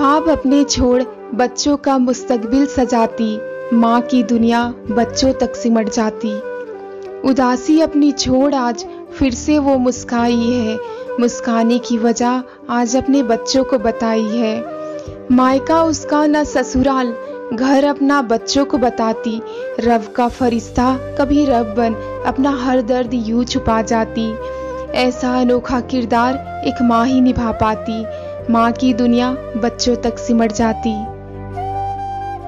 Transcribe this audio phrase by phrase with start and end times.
[0.00, 1.02] ख्वाब अपने छोड़
[1.34, 3.40] बच्चों का मुस्तकबिल सजाती,
[3.76, 6.40] माँ की दुनिया बच्चों तक सिमट जाती।
[7.28, 8.86] उदासी अपनी छोड़ आज
[9.18, 10.78] फिर से वो मुस्काई है।
[11.20, 14.64] मुस्काने की वजह आज अपने बच्चों को बताई है।
[15.32, 17.14] मायका उसका न ससुराल,
[17.54, 19.42] घर अपना बच्चों को बताती।
[19.80, 24.34] रब का फरिश्ता कभी रब बन, अपना हर दर्द यूँ छुपा जाती।
[24.92, 30.92] ऐसा अनोखा किरदार एक माँ ही निभा पाती। माँ की दुनिया बच्चों तक सिमट जाती।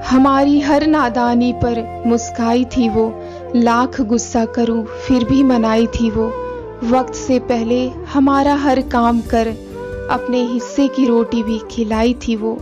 [0.09, 3.23] हमारी हर नादानी पर मुस्काई थी वो।
[3.55, 6.25] लाख गुस्सा करूँ, फिर भी मनाई थी वो।
[6.83, 9.47] वक्त से पहले हमारा हर काम कर,
[10.11, 12.57] अपने हिस्से की रोटी भी खिलाई थी वो।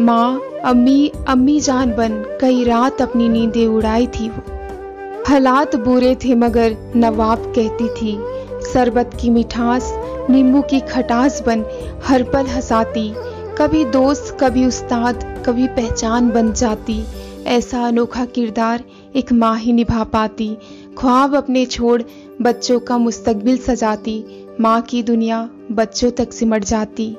[0.00, 4.42] माँ, अम्मी अम्मी जान बन, कई रात अपनी नींदें उड़ाई थी वो।
[5.28, 8.18] हालात बुरे थे मगर नवाब कहती थी
[8.72, 9.94] शरबत की मिठास,
[10.30, 11.64] नींबू की खटास बन
[12.04, 13.14] हर पल हंसाती।
[13.58, 17.04] कभी दोस्त, कभी उस्ताद, कभी पहचान बन जाती।
[17.46, 18.84] ऐसा अनोखा किरदार
[19.16, 20.56] एक माँ ही निभा पाती।
[20.98, 22.02] ख्वाब अपने छोड़
[22.42, 24.24] बच्चों का मुस्तकबिल सजाती।
[24.60, 27.16] माँ की दुनिया बच्चों तक सिमट जाती।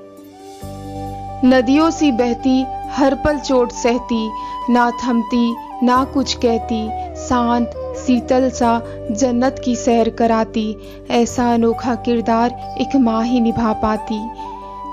[1.46, 4.30] नदियों सी बहती हर पल चोट सहती।
[4.70, 7.72] ना थमती, ना कुछ कहती। शांत
[8.10, 10.78] शीतल सा जन्नत की सैर कराती।
[11.10, 14.20] ऐसा अनोखा किरदार एक माँ ही निभा पाती।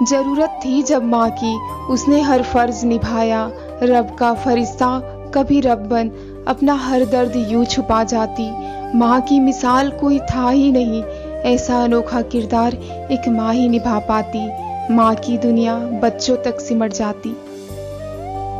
[0.04, 1.54] ज़रूरत थी जब माँ की,
[1.92, 3.50] उसने हर फ़र्ज़ निभाया।
[3.82, 4.88] रब का फरिश्ता
[5.34, 6.10] कभी रब बन,
[6.48, 8.50] अपना हर दर्द यूँ छुपा जाती।
[8.98, 11.02] माँ की मिसाल कोई था ही नहीं,
[11.44, 12.74] ऐसा अनोखा किरदार
[13.12, 14.48] एक माँ ही निभा पाती।
[14.94, 17.36] माँ की दुनिया बच्चों तक सिमट जाती।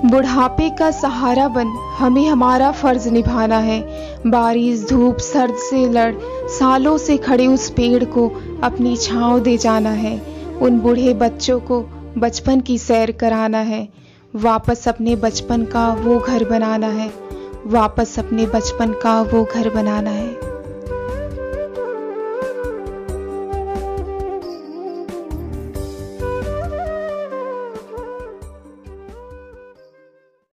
[0.05, 1.66] बुढ़ापे का सहारा बन
[1.98, 3.80] हमें हमारा फ़र्ज़ निभाना है।
[4.27, 6.14] बारिश, धूप, सर्द से लड़,
[6.48, 8.28] सालों से खड़े उस पेड़ को
[8.62, 10.22] अपनी छांव दे जाना है।
[10.62, 11.81] उन बूढ़े बच्चों को
[12.19, 13.88] बचपन की सैर कराना है।
[14.34, 17.12] वापस अपने बचपन का वो घर बनाना है।
[17.66, 20.35] वापस अपने बचपन का वो घर बनाना है।